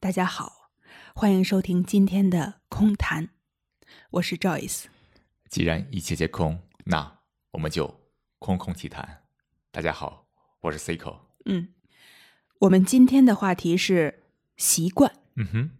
[0.00, 0.70] 大家好，
[1.12, 3.30] 欢迎收听今天的空谈，
[4.10, 4.84] 我是 Joyce。
[5.50, 7.18] 既然一切皆空，那
[7.50, 7.92] 我们就
[8.38, 9.24] 空空其谈。
[9.72, 10.28] 大家好，
[10.60, 11.18] 我是 Cico。
[11.46, 11.74] 嗯，
[12.60, 14.22] 我们今天的话题是
[14.56, 15.12] 习惯。
[15.34, 15.70] 嗯哼，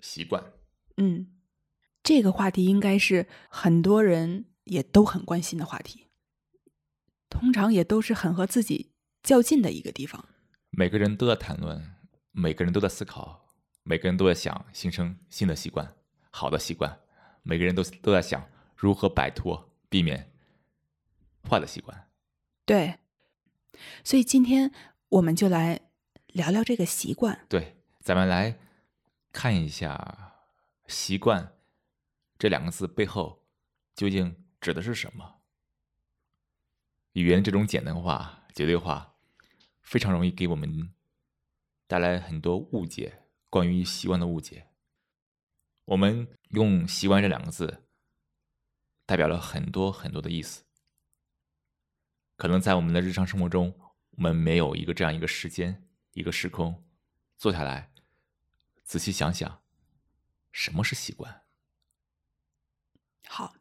[0.00, 0.42] 习惯。
[0.96, 1.28] 嗯，
[2.02, 6.08] 这个话题应该是很多人也都很关心的话题，
[7.30, 8.90] 通常也都是很和自己
[9.22, 10.28] 较劲的一个地方。
[10.70, 11.94] 每个人都在谈论。
[12.36, 13.46] 每个人都在思考，
[13.84, 15.96] 每个人都在想形成新的习惯，
[16.30, 17.00] 好的习惯。
[17.44, 18.44] 每个人都都在想
[18.74, 20.32] 如何摆脱、避免
[21.48, 22.10] 坏的习惯。
[22.64, 22.98] 对，
[24.02, 24.72] 所以今天
[25.10, 25.80] 我们就来
[26.26, 27.46] 聊聊这个习惯。
[27.48, 28.58] 对，咱们来
[29.30, 30.32] 看一下
[30.88, 31.54] “习惯”
[32.36, 33.44] 这两个字背后
[33.94, 35.36] 究竟指的是什么。
[37.12, 39.14] 语言这种简单化、绝对化，
[39.82, 40.93] 非常容易给我们。
[41.86, 44.68] 带来很多误解，关于习惯的误解。
[45.86, 47.84] 我们用“习惯”这两个字，
[49.04, 50.64] 代表了很多很多的意思。
[52.36, 53.78] 可能在我们的日常生活中，
[54.12, 56.84] 我们没有一个这样一个时间、一个时空，
[57.36, 57.92] 坐下来
[58.82, 59.62] 仔细想想，
[60.50, 61.42] 什么是习惯。
[63.26, 63.54] 好，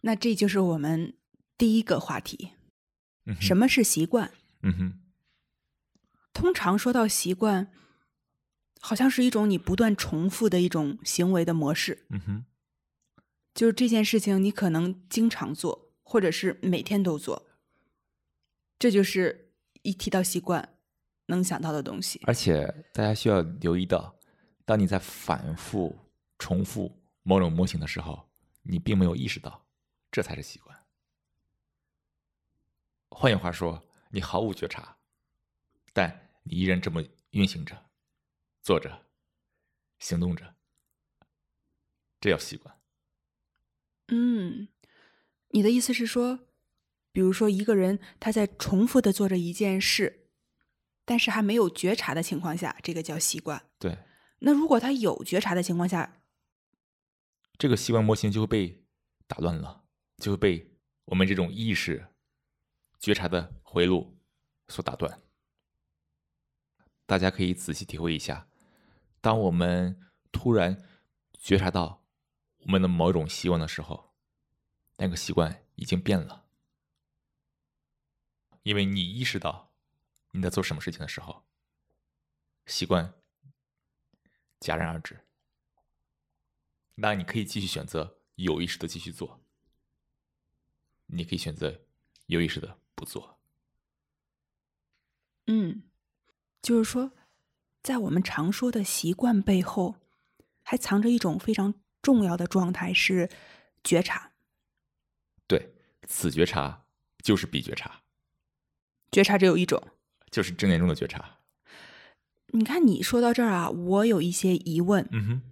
[0.00, 1.16] 那这就是我们
[1.56, 2.54] 第一个话题：
[3.40, 4.32] 什么是习惯？
[4.62, 5.00] 嗯哼。
[6.38, 7.72] 通常说到习惯，
[8.80, 12.06] 好像是一种你不断重复的一种行为的模式。
[12.10, 12.44] 嗯哼，
[13.52, 17.48] 就是这件事情你可能经常做，或者是每天都做。
[18.78, 19.50] 这就是
[19.82, 20.76] 一提到习惯
[21.26, 22.22] 能想到的东西。
[22.24, 24.16] 而且大家需要留意到，
[24.64, 25.98] 当你在反复
[26.38, 28.30] 重复某种模型的时候，
[28.62, 29.66] 你并没有意识到，
[30.12, 30.78] 这才是习惯。
[33.10, 34.96] 换句话说，你毫无觉察，
[35.92, 36.27] 但。
[36.48, 37.90] 你依然这么运行着，
[38.62, 39.06] 坐着，
[39.98, 40.54] 行动着，
[42.20, 42.80] 这叫习惯。
[44.08, 44.68] 嗯，
[45.48, 46.48] 你的意思是说，
[47.12, 50.30] 比如说一个人他在重复的做着一件事，
[51.04, 53.70] 但是还没有觉察的情况下，这个叫习惯。
[53.78, 53.98] 对。
[54.38, 56.22] 那如果他有觉察的情况下，
[57.58, 58.86] 这个习惯模型就会被
[59.26, 59.84] 打乱了，
[60.16, 62.06] 就会被我们这种意识
[62.98, 64.16] 觉察的回路
[64.68, 65.20] 所打断。
[67.08, 68.50] 大家可以仔细体会一下，
[69.22, 69.98] 当我们
[70.30, 70.86] 突然
[71.32, 72.04] 觉察到
[72.58, 74.12] 我们的某种习惯的时候，
[74.98, 76.44] 那个习惯已经变了，
[78.62, 79.72] 因为你意识到
[80.32, 81.46] 你在做什么事情的时候，
[82.66, 83.14] 习惯
[84.60, 85.26] 戛然而止。
[86.96, 89.42] 那你可以继续选择有意识的继续做，
[91.06, 91.80] 你可以选择
[92.26, 93.40] 有意识的不做。
[95.46, 95.84] 嗯。
[96.60, 97.12] 就是说，
[97.82, 99.96] 在我们常说的习惯背后，
[100.62, 103.30] 还藏着一种非常重要的状态，是
[103.82, 104.32] 觉察。
[105.46, 105.74] 对，
[106.06, 106.84] 此觉察
[107.22, 108.02] 就是彼觉察。
[109.10, 109.82] 觉察只有一种，
[110.30, 111.38] 就是正念中的觉察。
[112.48, 115.08] 你看，你说到这儿啊，我有一些疑问。
[115.12, 115.42] 嗯哼。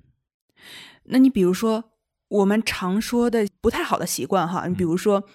[1.05, 1.93] 那你比如说，
[2.29, 5.29] 我们常说的不太好的习惯哈，你比如说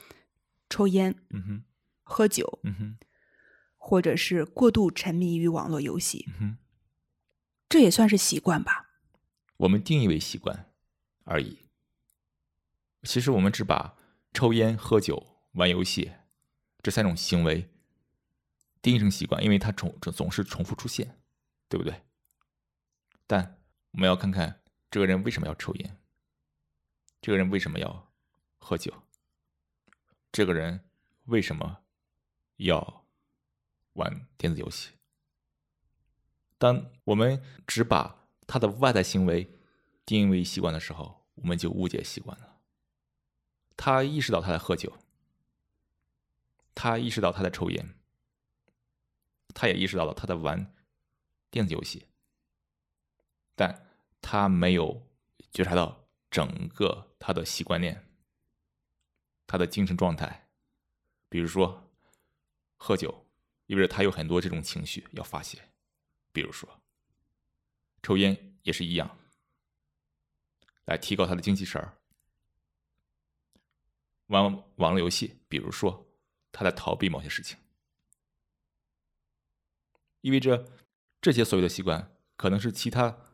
[0.70, 1.64] 抽烟，嗯哼，
[2.04, 2.98] 喝酒，嗯哼。
[3.84, 6.30] 或者是过度沉迷于网络游戏，
[7.68, 8.92] 这也算是习惯吧？
[9.58, 10.72] 我们定义为习惯
[11.24, 11.66] 而已。
[13.02, 13.98] 其实我们只把
[14.34, 16.12] 抽烟、喝酒、玩游戏
[16.84, 17.72] 这三种行为
[18.84, 21.20] 定义成习惯，因为它总总是重复出现，
[21.68, 22.04] 对不对？
[23.26, 23.60] 但
[23.94, 25.98] 我们要看看这个人为什么要抽烟，
[27.20, 28.14] 这个人为什么要
[28.60, 28.94] 喝酒，
[30.32, 30.88] 这个人
[31.26, 31.80] 为什么
[32.58, 33.01] 要？
[33.94, 34.92] 玩电子游戏。
[36.58, 39.58] 当我们只把他的外在行为
[40.06, 42.60] 定义为习惯的时候，我们就误解习惯了。
[43.76, 44.96] 他意识到他在喝酒，
[46.76, 47.96] 他意识到他在抽烟，
[49.54, 50.72] 他也意识到了他在玩
[51.50, 52.06] 电子游戏，
[53.56, 53.88] 但
[54.22, 55.08] 他没有
[55.52, 58.08] 觉察到整个他的习惯链，
[59.48, 60.48] 他的精神状态，
[61.28, 61.90] 比如说
[62.78, 63.21] 喝酒。
[63.72, 65.58] 意味着他有很多这种情绪要发泄，
[66.34, 66.82] 比如说
[68.04, 69.18] 抽烟也是一样，
[70.84, 71.94] 来提高他的精气神儿；
[74.26, 76.06] 玩网络游戏，比如说
[76.52, 77.58] 他在逃避某些事情，
[80.20, 80.70] 意味着
[81.22, 83.30] 这些所谓的习惯可能是其他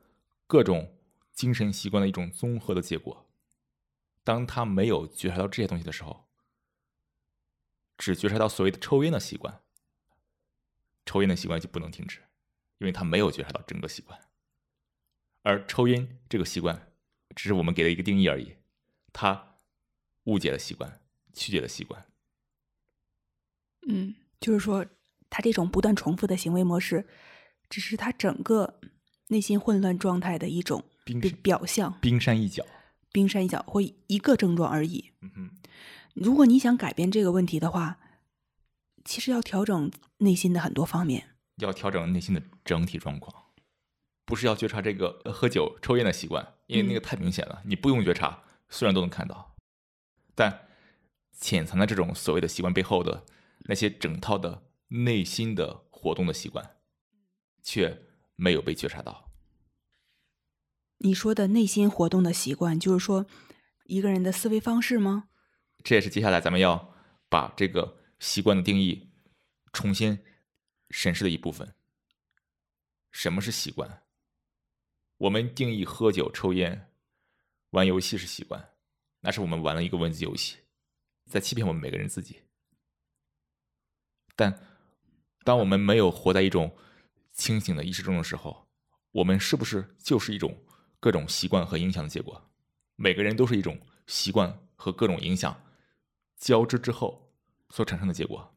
[0.45, 0.99] 各种
[1.33, 3.27] 精神习惯的一种综合的结果。
[4.23, 6.29] 当他没有觉察到这些东西的时候，
[7.97, 9.63] 只觉察到所谓的抽烟的习惯。
[11.07, 12.19] 抽烟的习惯就不能停止，
[12.77, 14.19] 因为他没有觉察到整个习惯。
[15.41, 16.91] 而抽烟这个习惯，
[17.35, 18.57] 只是我们给了一个定义而已，
[19.13, 19.55] 他
[20.25, 20.99] 误解了习惯，
[21.33, 22.05] 曲解了习惯。
[23.87, 24.85] 嗯，就是说，
[25.29, 27.07] 他这种不断重复的行为模式，
[27.69, 28.79] 只是他整个
[29.27, 32.65] 内心混乱状态的一种表表象，冰山一角。
[33.13, 35.11] 冰山一角或一个症状而已。
[35.21, 35.51] 嗯哼，
[36.13, 37.97] 如果你想改变这个问题的话，
[39.07, 41.29] 其实要调整内心的很多方面。
[41.55, 43.33] 要调整内心的整体状况，
[44.25, 49.55] 不是要觉察这个呃喝酒、抽烟的习惯，因为那个太明显了，你不用觉察，虽然都能看到，
[50.35, 50.67] 但
[51.31, 53.25] 潜藏在这种所谓的习惯背后的
[53.61, 56.77] 那些整套的内心的活动的习惯，
[57.63, 58.03] 却
[58.35, 59.31] 没有被觉察到。
[60.99, 63.25] 你说的内心活动的习惯，就是说
[63.85, 65.29] 一个人的思维方式吗？
[65.81, 66.93] 这也是接下来咱们要
[67.29, 69.09] 把这个习惯的定义
[69.73, 70.17] 重新
[70.89, 71.75] 审视的一部分。
[73.11, 74.03] 什么是习惯？
[75.17, 76.91] 我们定义喝酒、抽烟、
[77.71, 78.73] 玩游戏是习惯，
[79.21, 80.57] 那是我们玩了一个文字游戏，
[81.25, 82.41] 在欺骗我们每个人自己。
[84.35, 84.59] 但
[85.43, 86.75] 当我们没有活在一种
[87.31, 88.67] 清醒的意识中的时候，
[89.11, 90.55] 我们是不是就是一种
[90.99, 92.51] 各种习惯和影响的结果？
[92.95, 95.59] 每个人都是一种习惯和各种影响
[96.37, 97.26] 交织之后
[97.69, 98.55] 所产生的结果。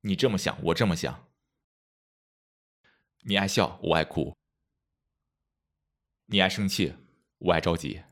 [0.00, 1.28] 你这么想，我这么想。
[3.24, 4.34] 你爱笑，我爱哭；
[6.26, 6.94] 你爱生气，
[7.38, 8.02] 我爱着急。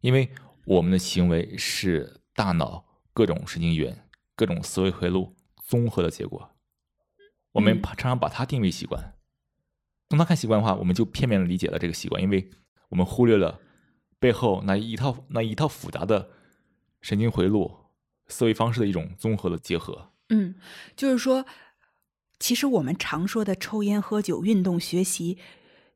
[0.00, 0.30] 因为
[0.66, 5.34] 我们的行为是大脑各种神经元、各种思维回路
[5.64, 6.56] 综合的结果。
[7.52, 9.18] 我们嗯常常把它定为习惯。
[10.10, 12.48] 从它看习惯的话，我们就片面的理解了这个习惯，因为
[12.90, 13.60] 我们忽略了
[14.20, 16.30] 背后那一套那一套复杂的
[17.00, 17.85] 神经回路、
[18.28, 20.10] 思维方式的一种综合的结合。
[20.28, 20.54] 嗯，
[20.96, 21.46] 就是说，
[22.38, 25.38] 其实我们常说的抽烟、喝酒、运动、学习，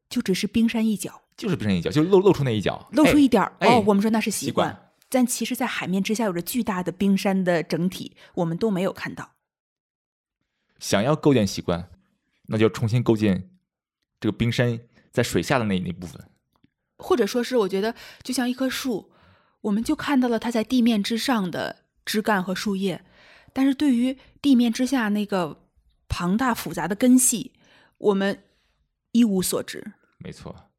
[0.08, 9.32] 就只是冰山一角，就是冰山一角，就露露出那一角，露出一点儿、哎哦，我们说那是习习惯但其实，在海面之下有着巨大的冰山的整体，我们都没有看到。
[10.78, 11.90] 想要构建习惯，
[12.46, 13.50] 那就重新构建
[14.20, 14.78] 这个冰山
[15.10, 16.24] 在水下的那那部分。
[16.98, 19.10] 或者说是，我觉得就像一棵树，
[19.62, 21.79] 我们就看到了它在地面之上的
[22.10, 23.04] 枝干和树叶，
[23.52, 25.62] 但是对于地面之下那个
[26.08, 27.52] 庞大复杂的根系，
[27.98, 28.42] 我们
[29.12, 29.92] 一无所知。
[30.18, 30.72] 没错。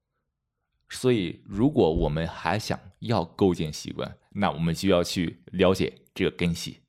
[0.89, 6.81] 所以，如果我们还想要构建习惯，那我们就要去了解这个根系，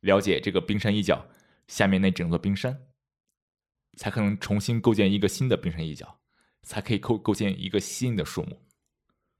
[0.00, 1.24] 了解这个冰山一角
[1.68, 2.76] 下面那整座冰山，
[3.96, 6.18] 才可能重新构建一个新的冰山一角，
[6.64, 8.60] 才可以构构建一个新的树木。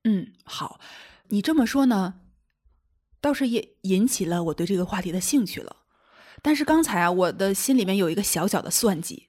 [0.05, 0.79] 嗯，好，
[1.31, 2.21] 你这么说呢，
[3.25, 5.76] 倒是也引起了我对这个话题的兴趣了。
[6.43, 9.29] 但是刚才啊，我的心里面有一个小小的算计，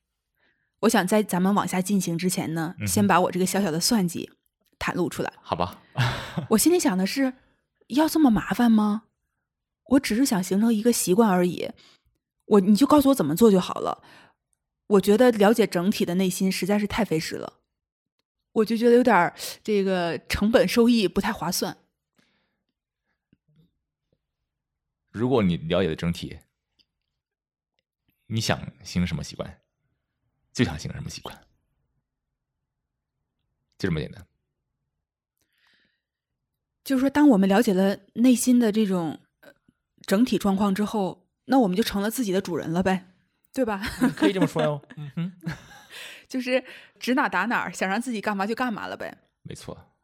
[0.82, 4.30] 我想在咱们往下进行之前呢，嗯先把我这个小小的算计
[4.78, 5.32] 袒露出来。
[5.42, 5.82] 好吧，
[6.50, 7.32] 我心里想的是，
[7.88, 9.04] 要这么麻烦吗？
[9.92, 11.70] 我只是想形成一个习惯而已，
[12.48, 14.04] 我你就告诉我怎么做就好了。
[14.88, 17.54] 我觉得了解整体的内心实在是太费时了，
[18.52, 19.34] 我就觉得有点儿
[19.64, 21.78] 这个成本收益不太划算。
[25.16, 26.38] 如果你了解了整体，
[28.28, 29.62] 你想形成什么习惯，
[30.52, 31.34] 就想形成什么习惯，
[33.78, 34.28] 就这么简单。
[36.84, 39.54] 就是说，当我们了解了内心的这种呃
[40.02, 43.08] 整体状况之后，那我们就成了自己的主人了呗，
[43.54, 43.80] 对吧？
[44.18, 44.82] 可以这么说哟。
[44.98, 45.32] 嗯哼，
[46.28, 46.62] 就是
[47.00, 49.18] 指哪打哪，想让自己干嘛就干嘛了呗。
[49.44, 49.96] 没错。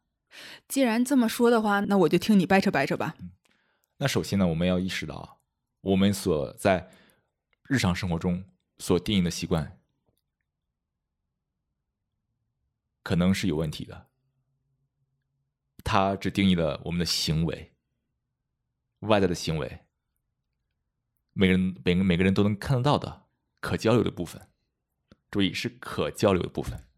[0.66, 3.14] 既然这么说的话，那我就听你掰扯掰扯吧。
[4.02, 5.38] 那首先呢，我们要意识到，
[5.80, 6.90] 我们所在
[7.68, 8.44] 日常生活中
[8.78, 9.78] 所定义的习惯，
[13.04, 14.08] 可能是有问题的。
[15.84, 17.74] 它只定义了我们的行为，
[19.02, 19.84] 外在的行为，
[21.32, 23.26] 每个人每个每个人都能看得到的
[23.60, 24.48] 可交流的部分，
[25.30, 26.88] 注意是可交流的部分。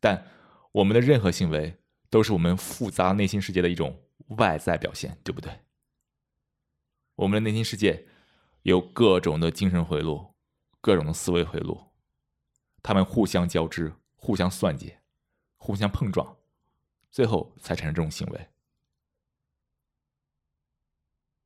[0.00, 0.26] 但
[0.72, 1.78] 我们的任何行为
[2.10, 5.60] 都是我们复杂内心世界的一种外在表现，对不对？
[7.14, 8.06] 我们的内心世界
[8.62, 10.34] 有各种的精神回路，
[10.80, 11.80] 各种的思维回路，
[12.82, 14.96] 它们互相交织、互相算计、
[15.56, 16.36] 互相碰撞，
[17.10, 18.48] 最后才产生这种行为。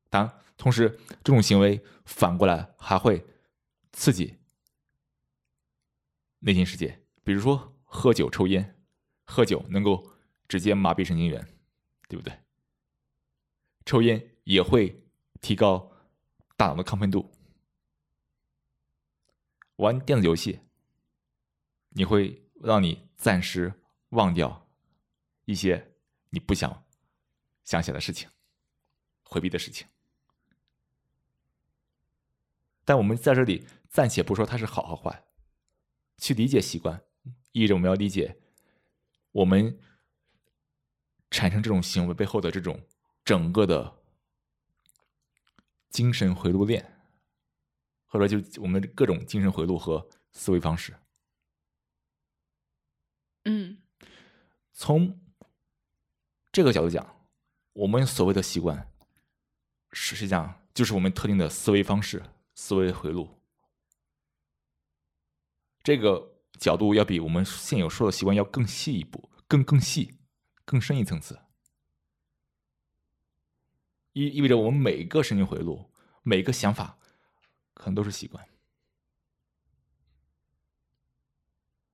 [0.09, 3.25] 当然，同时这种行为反过来还会
[3.93, 4.37] 刺激
[6.39, 8.77] 内心世界，比如说喝酒、抽烟。
[9.23, 10.11] 喝酒能够
[10.49, 11.47] 直接麻痹神经元，
[12.09, 12.37] 对不对？
[13.85, 15.03] 抽烟也会
[15.41, 15.91] 提高
[16.55, 17.31] 大脑的亢奋度。
[19.77, 20.59] 玩电子游戏，
[21.89, 23.73] 你会让你暂时
[24.09, 24.67] 忘掉
[25.45, 25.95] 一些
[26.29, 26.85] 你不想
[27.63, 28.29] 想起来的事情、
[29.23, 29.87] 回避的事情。
[32.85, 35.23] 但我们在这里暂且不说它是好和坏，
[36.17, 37.01] 去理解习惯，
[37.51, 38.37] 意味着我们要理解
[39.31, 39.79] 我们
[41.31, 42.79] 产生这种行为背后的这种
[43.23, 43.99] 整个的
[45.89, 47.03] 精神回路链，
[48.05, 50.95] 或者就我们各种精神回路和思维方式。
[53.45, 53.77] 嗯，
[54.71, 55.19] 从
[56.51, 57.27] 这个角度讲，
[57.73, 58.91] 我们所谓的习惯，
[59.91, 62.23] 实际上就是我们特定的思维方式。
[62.53, 63.41] 思维回路，
[65.81, 70.19] 这个角度要比我们现有说的习惯要更细一步，更更细，
[70.65, 71.39] 更深一层次。
[74.13, 75.89] 意意味着我们每个神经回路，
[76.23, 76.97] 每个想法，
[77.73, 78.47] 可能都是习惯。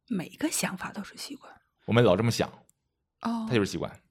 [0.07, 1.53] 每个想法都是习惯。
[1.86, 2.50] 我们老这么想，
[3.21, 4.01] 哦，它就是习惯。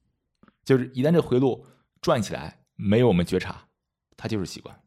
[0.65, 1.67] 就是一旦这回路
[2.01, 3.69] 转起来，没有我们觉察，
[4.17, 4.83] 它就是习惯。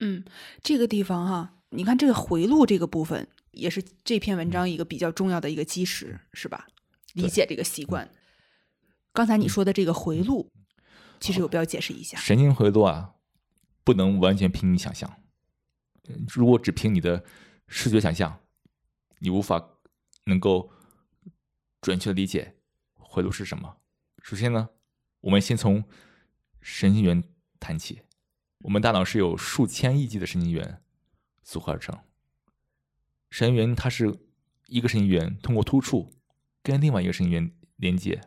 [0.00, 0.24] 嗯，
[0.62, 6.66] 这个地方哈，你看这个回路这个部分，也是这篇文章一个比较重要的一个基石，是吧？
[7.14, 8.10] 理解这个习惯。
[9.12, 10.50] 刚才你说的这个回路，
[11.20, 12.16] 其实有必要解释一下。
[12.18, 13.14] 神经回路啊，
[13.84, 15.20] 不能完全凭你想象。
[16.28, 17.24] 如果只凭你的
[17.68, 18.40] 视觉想象，
[19.18, 19.62] 你无法
[20.24, 20.72] 能够
[21.80, 22.56] 准确的理解
[22.94, 23.76] 回路是什么。
[24.22, 24.70] 首先呢，
[25.20, 25.84] 我们先从
[26.60, 27.22] 神经元
[27.60, 28.02] 谈起。
[28.60, 30.82] 我们大脑是由数千亿级的神经元
[31.42, 31.98] 组合而成。
[33.30, 34.26] 神经元它是
[34.68, 36.14] 一个神经元通过突触
[36.62, 38.20] 跟另外一个神经元连接，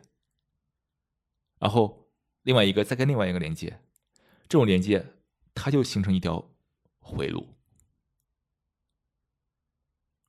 [1.65, 2.07] 然后
[2.43, 3.79] 另外一个再跟另外一个连接，
[4.48, 5.03] 这种连接
[5.55, 6.48] 它就形成一条
[7.00, 7.55] 回路。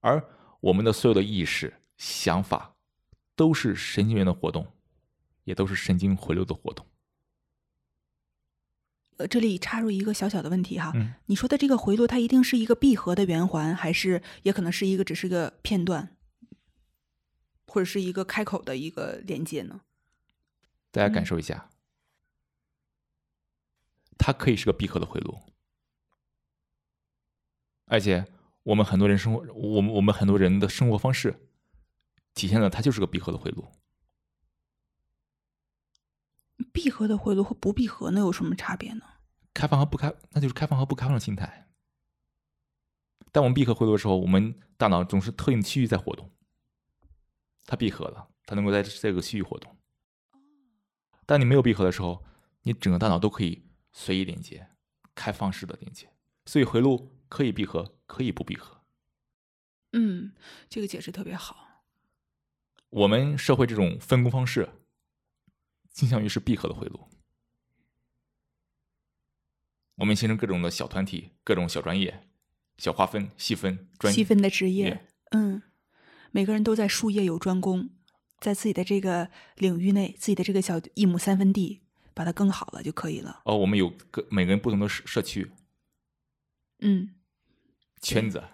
[0.01, 0.27] 而
[0.61, 2.75] 我们的所有的意识、想法
[3.35, 4.67] 都是神经元的活动，
[5.45, 6.87] 也都是神经回路的活动。
[9.19, 16.17] 呃，这里插入一个小小的问题哈，嗯你说的这个回路，它一定是一个闭合的圆环，还是也可能是一个只是个片段，
[17.67, 19.83] 或者是一个开口的一个连接呢？
[20.97, 21.69] 大家感受一下，
[24.17, 25.39] 它可以是个闭合的回路，
[27.85, 28.27] 而且
[28.63, 31.51] 我们很多人生活，我们我们很多人的生活方式
[32.33, 33.71] 体现了它就是个闭合的回路。
[36.73, 39.05] 闭合的回路和不闭合能有什么差别呢？
[39.53, 41.69] 开放和不开，那就是开放和不开放的心态。
[43.33, 46.33] 当我们闭合回路的时候，我们大脑总是特定的区域在活动，
[47.67, 49.76] 它闭合了，它能够在这个区域活动。
[51.27, 52.25] 当你没有闭合的时候，
[52.63, 54.69] 你整个大脑都可以随意连接，
[55.15, 56.09] 开放式的连接，
[56.47, 58.81] 所以回路可以闭合，可以不闭合。
[59.93, 60.33] 嗯，
[60.69, 61.85] 这个解释特别好。
[62.91, 64.69] 我们社会这种分工方式，
[65.91, 67.09] 倾向于是闭合的回路。
[69.97, 72.29] 我们形成各种的小团体、各种小专业、
[72.79, 75.63] 小划分、细分、专细分的职业业，嗯，
[76.31, 77.91] 每个人都在术业有专攻，
[78.47, 81.81] 在自己的这个领域内，自己的这个小一亩三分地，
[82.15, 83.43] 把它耕好了就可以了。
[83.45, 85.51] 哦，我们有个每个人不同的社社区
[86.79, 87.17] 嗯，
[88.01, 88.45] 圈子，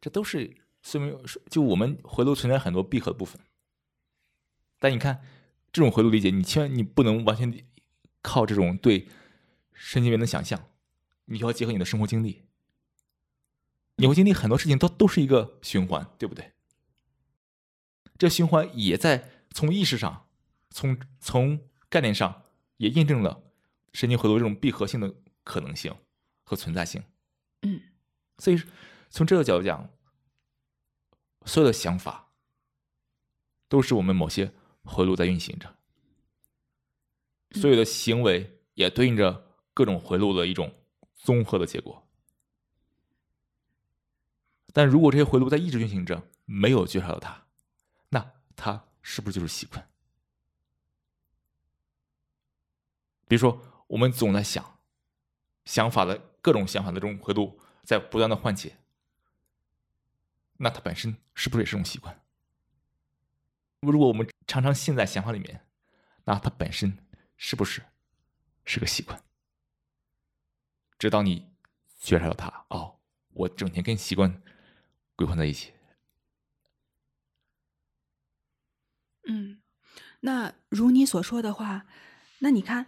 [0.00, 1.18] 这都是说明
[1.50, 3.40] 就我们回路存在很多闭合的部分。
[4.78, 5.20] 但你看
[5.72, 7.52] 这种回路理解，你千万你不能完全
[8.22, 9.08] 靠这种对
[9.72, 10.70] 神经元的想象，
[11.24, 12.42] 你要结合你的生活经历。
[13.96, 16.52] 你会经历很多事情，都都是一个循环，对不对？
[18.18, 20.28] 这循环也在从意识上，
[20.70, 22.42] 从从概念上
[22.76, 23.42] 也印证了
[23.92, 25.94] 神经回路这种闭合性的可能性
[26.42, 27.02] 和存在性。
[27.62, 27.80] 嗯，
[28.38, 28.60] 所以
[29.08, 29.88] 从这个角度讲，
[31.46, 32.32] 所有的想法
[33.68, 35.76] 都是我们某些回路在运行着，
[37.52, 40.74] 所有的行为也对应着各种回路的一种
[41.14, 42.06] 综合的结果。
[44.72, 47.47] 但如果这些回路在一直运行着，没有觉察到它，那
[48.58, 49.88] 它是不是就是习惯？
[53.28, 54.80] 比如说，我们总在想，
[55.64, 58.76] 想法的各种想法的这种回路在不断的换切，
[60.56, 62.20] 那它本身是不是也是种习惯？
[63.80, 65.64] 如果我们常常陷在想法里面，
[66.24, 67.84] 那它本身是不是
[68.64, 69.22] 是个习惯？
[70.98, 71.48] 直到你
[72.00, 72.98] 觉察到它，哦，
[73.34, 74.42] 我整天跟习惯
[75.14, 75.72] 鬼混在一起。
[79.28, 79.58] 嗯，
[80.20, 81.86] 那如你所说的话，
[82.40, 82.86] 那你看，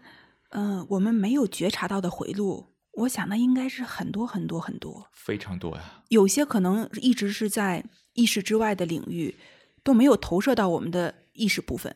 [0.49, 6.03] 嗯、我们没有觉察到的回路，我想那应该是很多很多很多，非常多呀。
[6.09, 9.37] 有些可能一直是在意识之外的领域，
[9.85, 11.95] 都没有投射到我们的意识部分，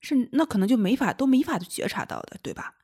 [0.00, 2.74] 是那可能就没法都没法觉察到的，对吧？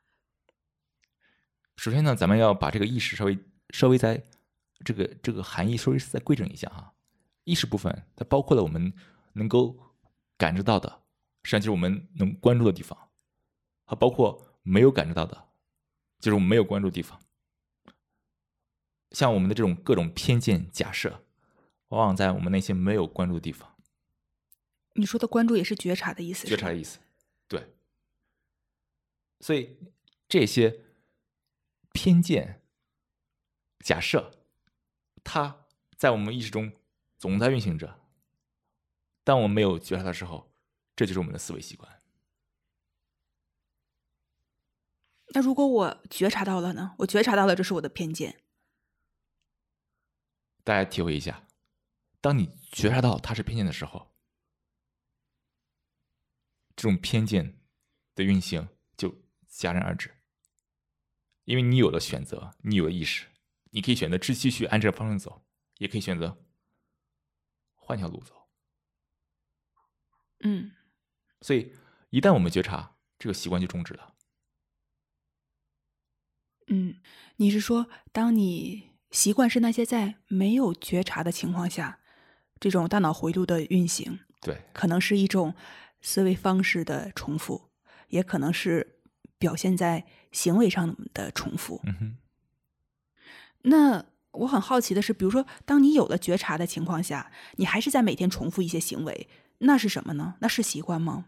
[1.77, 3.39] 首先呢，咱们要把这个意识稍微
[3.71, 4.21] 稍微在
[4.85, 6.93] 这个这个含义稍微再规整一下哈。
[7.45, 8.93] 意识部分它包括了我们
[9.33, 9.75] 能够
[10.39, 11.03] 感知到的，
[11.43, 13.11] 实际上就是我们能关注的地方，
[13.85, 15.49] 还包括没有感知到的，
[16.21, 17.21] 就是我们没有关注的地方。
[19.11, 21.25] 像我们的这种各种偏见假设，
[21.89, 23.75] 往往在我们那些没有关注的地方。
[24.95, 27.01] 你说的关注也是觉察的意思，觉察的意思，
[27.49, 27.75] 对。
[29.41, 29.77] 所以
[30.29, 30.81] 这些
[31.93, 32.63] 偏见
[33.81, 34.33] 假设，
[35.25, 35.67] 它
[35.97, 36.73] 在我们意识中
[37.17, 37.98] 总在运行着。
[39.29, 40.51] 当我们没有觉察的时候，
[40.97, 42.03] 这就是我们的思维习惯。
[45.35, 46.95] 那如果我觉察到了呢？
[47.01, 48.41] 我觉察到了，这是我的偏见。
[50.65, 51.47] 大家体会一下，
[52.23, 54.15] 当你觉察到它是偏见的时候，
[56.75, 57.61] 这种偏见
[58.15, 58.67] 的运行
[58.97, 59.11] 就
[59.51, 60.11] 戛然而止，
[61.45, 63.27] 因为你有了选择，你有了意识，
[63.73, 65.45] 你可以选择继继续按这个方向走，
[65.77, 66.43] 也可以选择
[67.75, 68.38] 换条路走。
[70.41, 70.73] 嗯，
[71.41, 71.73] 所以
[72.11, 74.15] 一旦我们觉察，这个习惯就终止了。
[76.69, 76.97] 嗯，
[77.37, 78.89] 你是说，当你？
[79.11, 81.99] 习惯是那些在没有觉察的情况下，
[82.61, 85.55] 这种大脑回路的运行，对，可能是一种
[86.03, 87.71] 思维方式的重复，
[88.09, 89.01] 也可能是
[89.39, 91.81] 表现在行为上的重复。
[91.85, 92.17] 嗯哼。
[93.63, 99.27] 那我很好奇的是，比如说，当你有了觉察的情况下，你还是在每天重复一些行为，
[99.59, 100.37] 那是什么呢？
[100.41, 101.27] 那是习惯吗？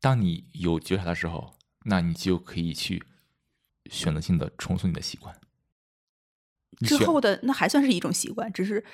[0.00, 3.02] 当你有觉察的时候，那你就可以去
[3.90, 5.38] 选择性的重塑你的习惯。
[6.78, 8.84] 之后的那还算是一种习惯，只是，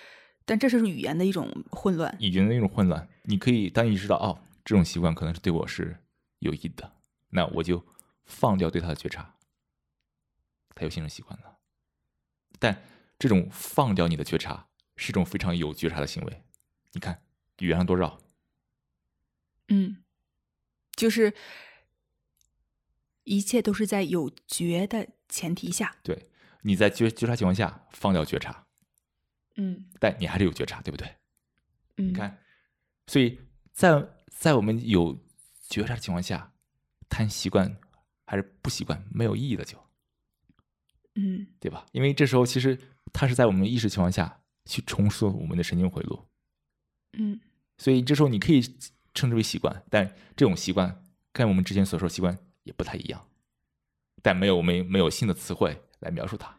[0.45, 3.09] 但这是语言的一种混乱，语言的一种混乱。
[3.25, 5.99] 你可以当你知道哦，这种习惯可能是对我是
[6.38, 6.93] 有益的，
[7.31, 7.85] 那我就
[8.25, 9.35] 放掉对他的觉察，
[10.75, 11.59] 他又形成习惯了。
[12.59, 12.81] 但
[13.19, 16.43] 这种放掉你的觉察是一种非常有觉察的行为。
[16.93, 17.21] 你看
[17.59, 18.21] 语言上多绕，
[19.68, 20.03] 嗯，
[20.94, 21.35] 就是
[23.25, 26.29] 一切都是在有觉的前提下，对。
[26.64, 28.64] 你在觉觉察情况下放掉觉察，
[29.57, 31.09] 嗯，但你还是有觉察，对不对？
[31.96, 32.38] 嗯，你看，
[33.09, 33.37] 所以
[33.72, 35.18] 在在我们有
[35.68, 36.53] 觉察的情况下，
[37.09, 37.77] 谈习惯
[38.27, 39.77] 还是不习惯没有意义的，就，
[41.16, 41.85] 嗯，对吧？
[41.90, 42.79] 因为这时候其实
[43.12, 46.29] 它是在我们意识情况下去重塑我们的神经回路，
[47.14, 47.40] 嗯，
[47.77, 48.62] 所以这时候你可以
[49.14, 53.27] 称之为习惯，但这种习惯跟我们之前所说习惯也不太一样，
[54.22, 55.83] 但没有我们没有新的词汇。
[56.03, 56.59] 来描述它，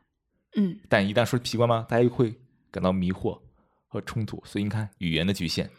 [0.56, 1.86] 嗯，但一旦说习惯吗？
[1.90, 2.40] 大家又会
[2.72, 3.42] 感到迷惑
[3.90, 4.42] 和冲突。
[4.46, 5.70] 所以你看，语言的局限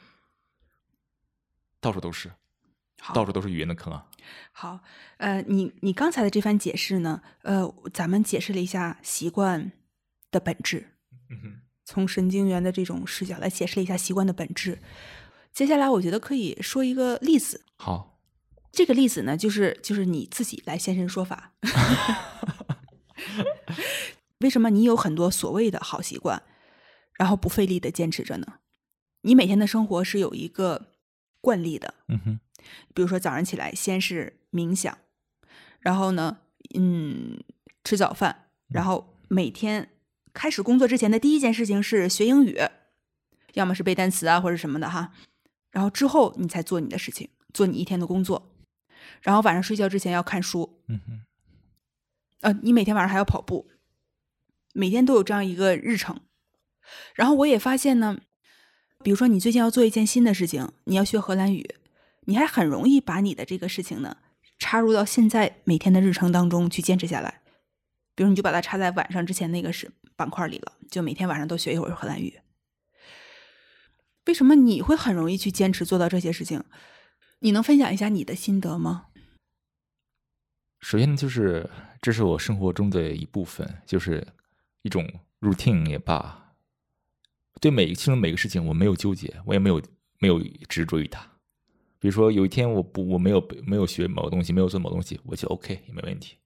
[1.81, 2.31] 到处都是，
[3.15, 4.07] 到处都是语言的坑啊。
[4.53, 4.81] 好，
[5.17, 9.73] 呃，你你刚才的这番解释呢，呃，咱们解释了一下习惯
[10.31, 10.91] 的本质，
[11.31, 14.79] 嗯哼，从神经元的这种视角来解释了一下习惯的本质。
[15.55, 17.63] 接下来，我觉得可以说一个例子。
[17.77, 18.19] 好，
[18.73, 21.53] 这个例子呢，就是就是你自己来现身说法。
[24.41, 26.43] 为什么你有很多所谓的好习惯，
[27.13, 28.59] 然后不费力的坚持着呢？
[29.23, 30.89] 你每天的生活是有一个
[31.41, 32.41] 惯例的，嗯哼，
[32.93, 34.99] 比如说早上起来先是冥想，
[35.79, 36.39] 然后呢，
[36.75, 37.39] 嗯，
[37.85, 39.91] 吃早饭，然后每天
[40.35, 42.61] 开始工作之前的第一件事情是学英语，
[43.53, 45.13] 要么是背单词啊或者什么的哈，
[45.75, 48.55] 然后之后你才做你的事情，做你一天的工作，
[49.21, 51.21] 然后晚上睡觉之前要看书，嗯哼。
[52.43, 53.69] 呃，你每天晚上还要跑步，
[54.73, 56.21] 每天都有这样一个日程。
[57.15, 58.19] 然后我也发现呢，
[59.03, 61.75] 比如说你最近要做一件新的事情，你要学荷兰语，
[62.27, 64.19] 你还很容易把你的这个事情呢
[64.59, 67.41] 插入到现在每天的日程当中去坚持下来。
[68.15, 72.39] 比如你就把它插在晚上之前那个是板块里了，就每天晚上都学一会儿荷兰语。
[74.27, 76.63] 为什么你会很容易去坚持做到这些事情？
[77.41, 79.09] 你能分享一下你的心得吗？
[80.81, 81.69] 首先就是，
[82.01, 84.27] 这是我生活中的一部分，就是
[84.83, 85.07] 一种
[85.41, 86.55] routine 也罢。
[87.61, 89.81] 对每其中每个事情，我没有纠结，我也没有
[90.19, 91.21] 没有执着于它。
[91.99, 96.37] 比如说，有一天我不我没有没有学某个东西，没有做某东西，我就 OK 也没问题。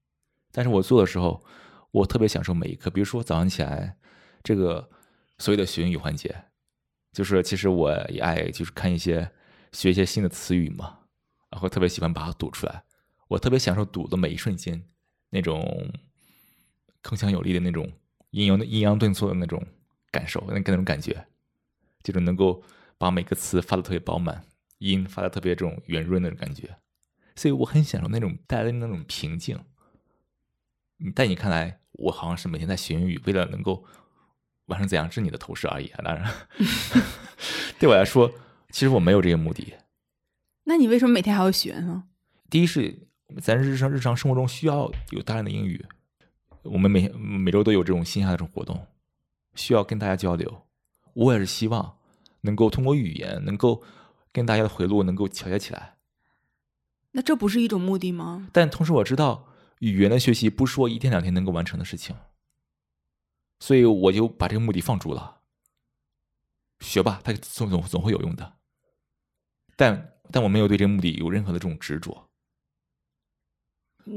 [0.52, 1.44] 但是我做的时候，
[1.90, 2.90] 我特别享受每一刻。
[2.90, 3.96] 比如说早上起来，
[4.44, 4.88] 这个
[5.38, 6.44] 所谓的学英语环节，
[7.18, 9.28] 就是其实我也爱就是看一些
[9.72, 11.00] 学一些新的词语嘛，
[11.50, 12.84] 然后特别喜欢把它读出来。
[13.26, 14.80] 我特别享受读的每一瞬间，
[15.30, 15.90] 那种
[17.02, 17.90] 铿锵有力的那种
[18.30, 19.60] 阴阳阴阳顿挫的那种
[20.12, 21.26] 感受，那那种感觉，
[22.04, 22.62] 就是能够
[22.98, 24.44] 把每个词发的特别饱满，
[24.78, 26.76] 音发的特别这种圆润那种感觉，
[27.34, 29.58] 所以我很享受那种带来的那种平静。
[31.16, 33.84] 在你看来，我好像是每天在学英语，为了能够
[34.68, 36.00] 完成怎样是你的投射而已啊！
[36.02, 36.32] 当然，
[37.78, 38.32] 对我来说，
[38.70, 39.74] 其实我没有这个目的。
[40.64, 42.04] 那你为什么每天还要学呢？
[42.48, 43.08] 第一是
[43.42, 45.84] 咱日常日常生活中需要有大量的英语，
[46.62, 48.86] 我们每每周都有这种线下的这种活动，
[49.54, 50.62] 需要跟大家交流。
[51.14, 51.96] 我也是希望
[52.42, 53.82] 能够通过语言，能够
[54.32, 55.96] 跟大家的回路能够调节起来。
[57.12, 58.48] 那这不是一种目的吗？
[58.52, 59.46] 但同时我知道。
[59.80, 62.16] 语言的学习不是说一天两天能够完成的事情，
[63.60, 65.40] 所以我就把这个目的放逐了。
[66.80, 68.54] 学吧，它总总总会有用的。
[69.76, 72.28] 但但我没有对这个目的有任何的这种执着。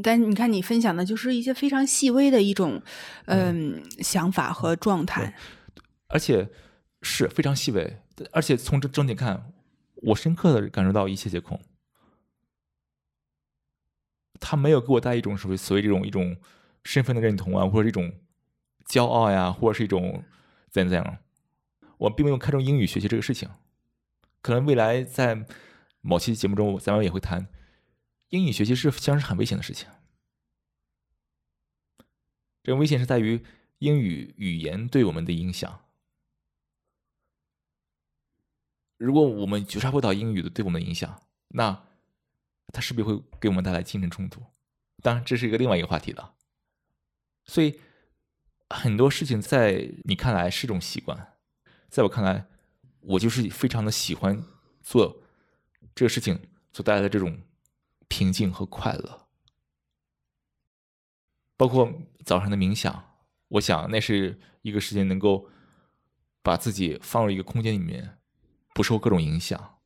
[0.04, 2.82] 但你看，你分享的就是一些非常细微的一种
[3.26, 5.36] 嗯想法和状态，
[6.08, 6.50] 而且
[7.02, 8.02] 是非常细微。
[8.32, 9.52] 而且从这整体看，
[9.96, 11.60] 我深刻的感受到一切皆空。
[14.40, 16.38] 他没有给我带一种所谓所谓这种一种
[16.84, 18.14] 身份的认同啊，或者一种
[18.92, 20.26] 骄傲呀，或者是一种
[20.70, 21.18] 怎样怎样。
[22.00, 23.50] 我并没有看重英语学习这个事情。
[24.42, 25.46] 可能未来在
[26.02, 27.48] 某期节目中，咱们也会谈
[28.30, 29.88] 英语学习是实是很危险的事情。
[32.64, 33.42] 这个危险是在于
[33.78, 35.86] 英语语言对我们的影响。
[38.98, 41.88] 如果我们觉察不到英语的对我们的影响，那。
[42.74, 44.42] 它势必会给我们带来精神冲突？
[45.04, 46.36] 当然，这是一个另外一个话题了。
[47.44, 47.82] 所以
[48.74, 51.34] 很多事情在你看来是种习惯，
[51.90, 52.48] 在我看来，
[53.02, 54.44] 我就是非常的喜欢
[54.82, 55.22] 做
[55.94, 56.40] 这个事情
[56.72, 57.42] 所带来的这种
[58.08, 59.28] 平静和快乐。
[61.58, 61.94] 包括
[62.26, 63.16] 早上的冥想，
[63.50, 65.50] 我想那是一个时间能够
[66.42, 68.18] 把自己放入一个空间里面，
[68.74, 69.80] 不受各种影响，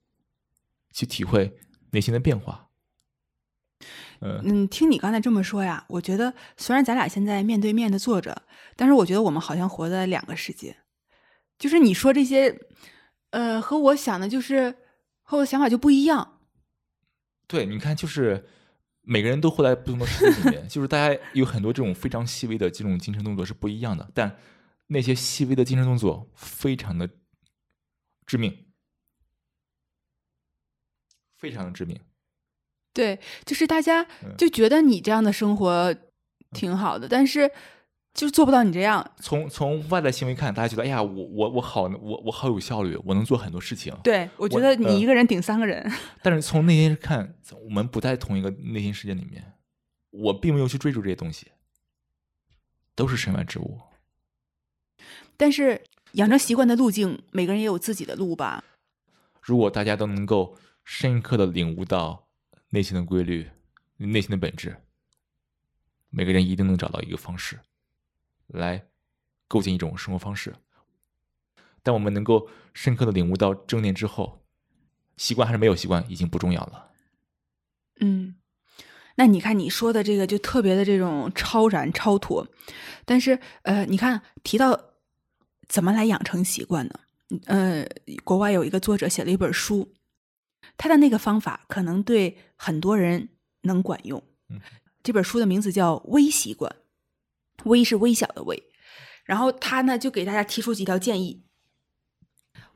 [0.94, 1.58] 去体会
[1.92, 2.65] 内心的变化。
[4.22, 8.44] 嗯，听你刚才这么说呀，我觉得虽然咱俩现在面对面的坐着，
[8.76, 10.76] 但是我觉得我们好像活在两个世界。
[11.58, 12.60] 就是你说这些，
[13.30, 14.76] 呃，和我想的，就是
[15.22, 16.40] 和我的想法就不一样。
[17.48, 18.46] 对，你看，就是
[19.02, 24.38] 每个人都活在不同的世界里面，就是大家有很多这种非常细微的这种精神动作是不一样的，但
[24.88, 27.10] 那些细微的精神动作非常的
[28.26, 28.66] 致命，
[31.38, 32.00] 非常的致命。
[32.96, 35.94] 对，就是大家就觉得你这样的生活
[36.52, 37.52] 挺好的，但是
[38.14, 39.06] 就做不到你这样。
[39.18, 43.94] 从从外在行为看，大家觉得哎呀，我我我好，我我好有效率，我能做很多事情。
[44.02, 45.86] 对，我觉得你一个人顶三个人。
[46.24, 49.44] 但是从内心看，我们不在同一个内心世界里面，
[50.12, 51.48] 我并没有去追逐这些东西，
[52.96, 53.82] 都是身外之物。
[55.36, 58.64] 但是养成习惯的路径，每个人也有自己的路吧。
[59.42, 60.56] 如果大家都能够
[60.86, 62.25] 深刻的领悟到。
[62.76, 63.50] 内心的规律，
[63.96, 64.76] 内心的本质，
[66.10, 67.58] 每个人一定能找到一个方式，
[68.48, 68.86] 来
[69.48, 70.54] 构建一种生活方式。
[71.82, 74.46] 但我们能够深刻的领悟到正念之后，
[75.16, 76.92] 习惯还是没有习惯已经不重要了。
[78.02, 78.36] 嗯，
[79.16, 82.46] 那你看你说的这个就特别的这种超然超脱，
[83.06, 84.78] 但是呃，你看提到
[85.70, 87.00] 怎么来养成习惯呢？
[87.46, 87.88] 呃，
[88.26, 89.94] 国外有一个作者写了一本书。
[90.78, 93.30] 他的那个方法可能对很多人
[93.62, 94.22] 能管用。
[95.02, 96.76] 这本书的名字叫《微习惯》，
[97.70, 98.62] 微是微小的微。
[99.24, 101.44] 然后他呢就给大家提出几条建议。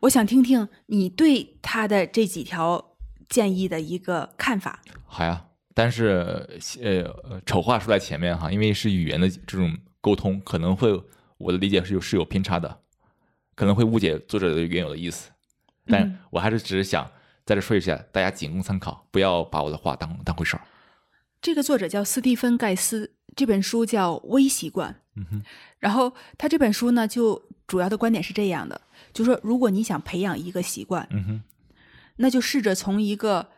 [0.02, 4.82] 我想听听你对他的这几条建议的一个看法。
[5.06, 6.48] 好呀，但是
[6.82, 10.90] 呃，丑话说在前面哈，因为是语言的这种沟通，可能会
[11.38, 12.82] 我的理解是有是有偏差的，
[13.56, 15.32] 可能会误解作者的原有的意思。
[15.86, 17.12] 但我还是只是想。
[17.50, 20.62] 在这说一下，大家仅供参考，不要把我的话当当回事儿。
[21.42, 24.94] 这个作者叫斯蒂芬·盖斯，这本书叫《微习惯》。
[25.16, 25.44] 嗯哼。
[25.80, 28.80] 然后他这本书呢，就主要的观点是这样的：，
[29.12, 31.44] 就说如果你想培养一个习惯，嗯哼，
[32.18, 33.50] 那就试着从一个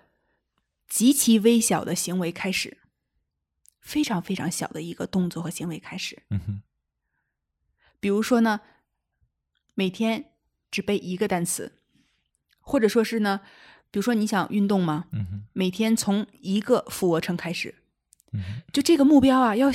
[0.88, 2.78] 极其微小的行为开始，
[3.82, 6.24] 非常非常小的一个动作和行为开始。
[6.30, 6.62] 嗯哼。
[8.00, 8.62] 比如说呢，
[9.74, 10.32] 每天
[10.72, 11.74] 只背一个单词，
[12.62, 13.42] 或者说是呢。
[13.92, 15.06] 比如说你想运动吗？
[15.12, 17.76] 嗯每天从一个俯卧撑开始，
[18.32, 19.70] 嗯就这个目标啊，要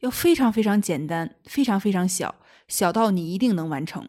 [0.00, 2.34] 要非常非常简单，非常非常小，
[2.66, 4.06] 小到你一定能完成。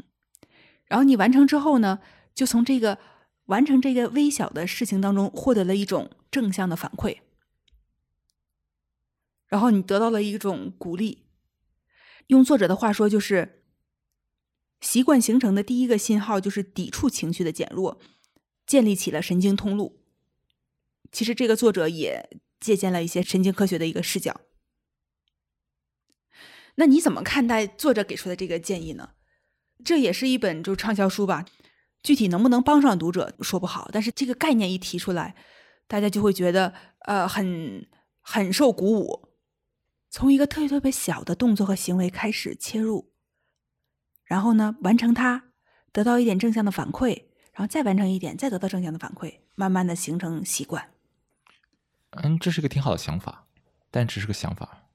[0.85, 1.99] 然后你完成之后呢，
[2.33, 2.97] 就从这个
[3.45, 7.17] 完成这个微小的事情当中获得了一种正向的反馈，
[9.47, 11.19] 然后你得到了一种鼓励。
[12.27, 13.63] 用作者的话说，就是
[14.81, 17.99] 习惯形成的第一个信号就是抵触情绪的减弱，
[18.73, 20.01] 建立起了神经通路。
[21.11, 22.27] 其实这个作者也
[22.59, 24.41] 借鉴了一些神经科学的一个视角。
[26.73, 29.11] 那你怎么看待作者给出的这个建议呢？
[29.85, 31.45] 这也是一本就畅销书吧，
[32.01, 35.35] 具体能不能帮上读者说不好，但是这个概念一提出来，
[35.85, 37.87] 大家就会觉得呃很
[38.21, 39.29] 很受鼓舞。
[40.09, 43.13] 从一个特别特别小的动作和行为开始切入，
[44.23, 45.51] 然后呢完成它，
[45.91, 50.91] 得到一点正向的反馈，然后再完成一点，再得到正向的反馈，慢慢的形成习惯。
[52.11, 53.47] 嗯，这是个挺好的想法，
[53.89, 54.89] 但只是个想法。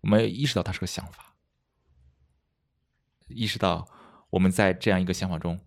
[0.00, 1.34] 我们意识到它是个想法，
[3.28, 3.88] 意识到
[4.30, 5.60] 我们在这样一个想法中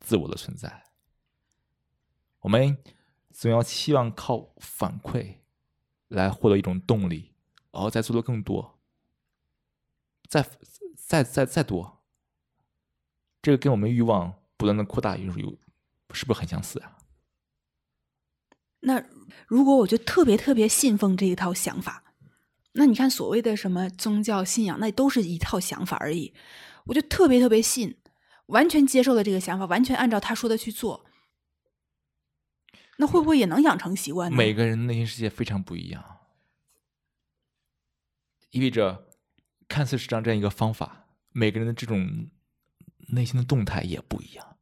[0.00, 0.84] 自我的存在。
[2.40, 2.76] 我们
[3.30, 5.36] 总要期望靠反馈
[6.08, 7.34] 来获得一种动力，
[7.70, 8.78] 然后再做的更多，
[10.28, 10.44] 再
[10.96, 12.02] 再再再多。
[13.40, 15.58] 这个跟我们欲望不断的扩大有有
[16.12, 16.98] 是不是很相似啊？
[18.80, 19.02] 那
[19.46, 22.02] 如果我就特别特别信奉这一套想法。
[22.76, 26.34] 那你看，所谓的什么宗教信仰，那都是一套想法而已。
[26.86, 27.96] 我就特别特别信，
[28.46, 31.06] 完全接受了这个想法，完全按照他说的去做。
[32.96, 34.36] 那会不会也能养成习惯呢？
[34.36, 36.04] 每个人内心世界非常不一样，
[38.50, 39.06] 意味着
[39.68, 42.28] 看似是这样这样一个方法，每个人的这种
[43.14, 44.58] 内心的动态也不一样。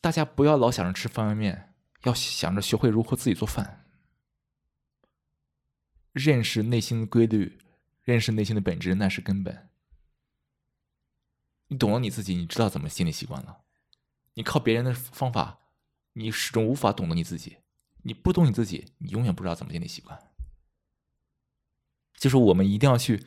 [0.00, 3.86] 大家不要老想着吃方便面，要想着学会如何自己做饭。
[6.12, 7.58] 认识内心的规律，
[8.02, 9.70] 认识内心的本质，那是根本。
[11.68, 13.64] 你懂了你自己，你知道怎么心理习惯了。
[14.34, 15.60] 你靠别人的方法，
[16.14, 17.58] 你始终无法懂得你自己。
[18.02, 20.32] 你不懂你自己，你永远不知道怎么建立习惯。
[22.14, 23.24] 就是我们一定要去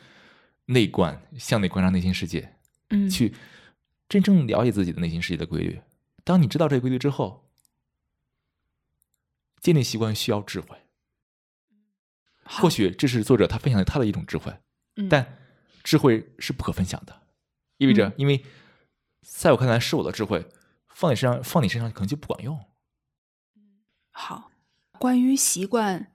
[0.65, 2.55] 内观，向内观察内心世界，
[2.89, 3.35] 嗯，去
[4.07, 5.81] 真正了解自己的内心世界的规律。
[6.23, 7.49] 当你知道这个规律之后，
[9.59, 10.77] 建立习惯需要智慧。
[12.45, 14.53] 或许这是作者他分享的他的一种智慧，
[15.09, 15.37] 但
[15.83, 17.21] 智慧是不可分享的，
[17.77, 18.45] 意味着，因为
[19.21, 20.49] 在我看来是我的智慧，
[20.89, 22.59] 放你身上，放你身上可能就不管用。
[24.11, 24.51] 好，
[24.99, 26.11] 关于习惯，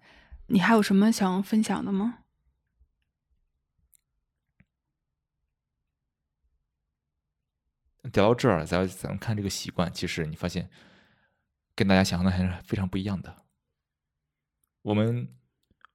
[0.48, 2.18] 你还有什么想分享的吗？
[8.12, 10.68] 聊到这儿，咱咱们看这个习惯，其实你发现
[11.74, 13.44] 跟大家想象的还是非常不一样的。
[14.82, 15.34] 我们。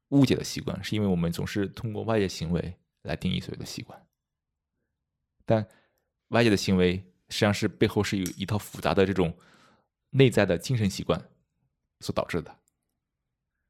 [0.10, 4.00] 误解的习惯，是因为我们总是通过外界行为来定义所有的习惯，
[5.44, 5.68] 但
[6.28, 6.98] 外界的行为
[7.30, 9.36] 实际上是背后是有一套复杂的这种
[10.12, 11.20] 内在的精神习惯
[12.02, 12.60] 所导致的。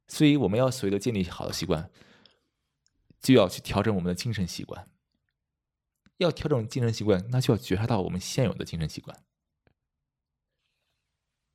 [0.09, 1.89] 所以，我们要所谓的建立好的习惯，
[3.21, 4.85] 就要去调整我们的精神习惯。
[6.23, 9.23] 要调整精神习惯，那就要觉察到我们现有的精神习惯。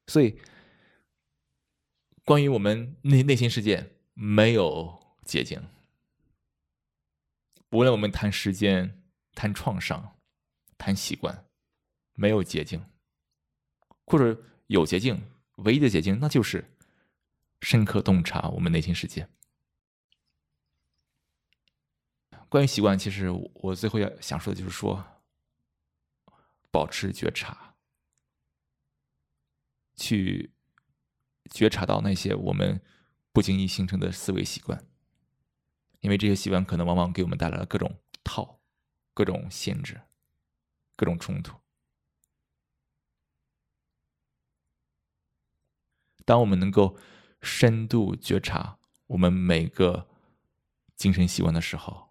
[0.07, 0.41] 所以，
[2.25, 3.99] 关于我们内内心世界。
[4.21, 5.63] 没有捷径。
[7.71, 9.01] 无论我们谈时间、
[9.33, 10.19] 谈创伤、
[10.77, 11.47] 谈习惯，
[12.15, 12.85] 没有捷径，
[14.07, 15.23] 或者有捷径，
[15.59, 16.65] 唯一的捷径那就是
[17.61, 19.29] 深刻洞察我们内心世界。
[22.49, 25.05] 关于习惯，其实我最后要想说的就是说，
[26.71, 27.75] 保持觉察，
[29.97, 30.53] 去
[31.51, 32.81] 觉察到那些我们。
[33.31, 34.85] 不经意形成的思维习惯，
[36.01, 38.59] 因为这些习惯可能往往给我们带来了各种套、
[39.15, 40.01] 各种限制、
[40.97, 41.57] 各种冲突。
[46.25, 46.99] 当我们能够
[47.41, 50.09] 深度觉察我们每个
[50.97, 52.08] 精神习惯的时候，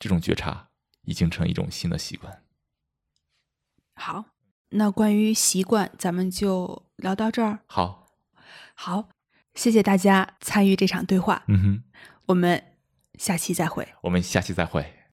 [0.00, 0.70] 这种觉察
[1.02, 2.42] 已经成一种新的习惯。
[3.94, 4.24] 好，
[4.70, 7.60] 那关于习惯，咱们就聊到这儿。
[7.68, 8.08] 好，
[8.74, 9.10] 好。
[9.52, 11.42] 谢谢大家参与这场对话。
[11.48, 11.82] 嗯哼，
[12.26, 12.76] 我们
[13.18, 13.86] 下期再会。
[14.02, 14.99] 我们下期再会。